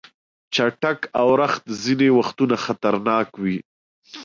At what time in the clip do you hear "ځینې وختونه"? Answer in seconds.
1.81-2.55